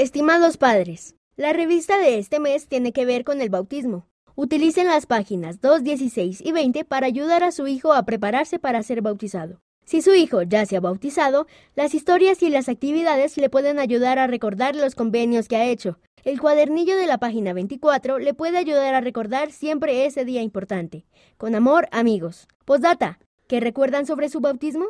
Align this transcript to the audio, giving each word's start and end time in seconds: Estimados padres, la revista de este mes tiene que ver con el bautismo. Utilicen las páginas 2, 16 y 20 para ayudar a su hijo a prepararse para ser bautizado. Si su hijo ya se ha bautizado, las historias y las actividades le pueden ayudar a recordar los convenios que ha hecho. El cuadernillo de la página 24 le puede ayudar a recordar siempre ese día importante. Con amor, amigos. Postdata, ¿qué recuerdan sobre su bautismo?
Estimados 0.00 0.56
padres, 0.56 1.14
la 1.36 1.52
revista 1.52 1.98
de 1.98 2.18
este 2.18 2.40
mes 2.40 2.68
tiene 2.68 2.90
que 2.90 3.04
ver 3.04 3.22
con 3.22 3.42
el 3.42 3.50
bautismo. 3.50 4.06
Utilicen 4.34 4.86
las 4.86 5.04
páginas 5.04 5.60
2, 5.60 5.82
16 5.82 6.40
y 6.40 6.52
20 6.52 6.86
para 6.86 7.06
ayudar 7.06 7.44
a 7.44 7.52
su 7.52 7.66
hijo 7.66 7.92
a 7.92 8.02
prepararse 8.04 8.58
para 8.58 8.82
ser 8.82 9.02
bautizado. 9.02 9.60
Si 9.84 10.00
su 10.00 10.14
hijo 10.14 10.40
ya 10.40 10.64
se 10.64 10.78
ha 10.78 10.80
bautizado, 10.80 11.46
las 11.74 11.92
historias 11.92 12.42
y 12.42 12.48
las 12.48 12.70
actividades 12.70 13.36
le 13.36 13.50
pueden 13.50 13.78
ayudar 13.78 14.18
a 14.18 14.26
recordar 14.26 14.74
los 14.74 14.94
convenios 14.94 15.48
que 15.48 15.56
ha 15.56 15.66
hecho. 15.66 15.98
El 16.24 16.40
cuadernillo 16.40 16.96
de 16.96 17.06
la 17.06 17.18
página 17.18 17.52
24 17.52 18.20
le 18.20 18.32
puede 18.32 18.56
ayudar 18.56 18.94
a 18.94 19.02
recordar 19.02 19.52
siempre 19.52 20.06
ese 20.06 20.24
día 20.24 20.40
importante. 20.40 21.04
Con 21.36 21.54
amor, 21.54 21.90
amigos. 21.92 22.48
Postdata, 22.64 23.18
¿qué 23.46 23.60
recuerdan 23.60 24.06
sobre 24.06 24.30
su 24.30 24.40
bautismo? 24.40 24.86